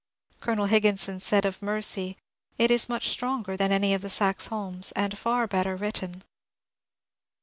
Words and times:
Colonel 0.39 0.65
Higginson 0.65 1.19
said 1.19 1.45
of 1.45 1.59
'^ 1.59 1.61
Mercy 1.61 2.13
"^^ 2.55 2.55
It 2.57 2.71
is 2.71 2.89
much 2.89 3.07
stronger 3.09 3.55
than 3.55 3.71
any 3.71 3.93
of 3.93 4.01
the 4.01 4.09
Saxe 4.09 4.47
Holms, 4.49 4.91
and 4.95 5.15
far 5.15 5.45
better 5.45 5.75
written." 5.75 6.23